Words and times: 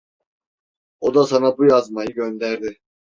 O 0.99 1.13
da 1.15 1.27
sana 1.27 1.57
bu 1.57 1.65
yazmayı 1.65 2.09
gönderdi. 2.13 2.77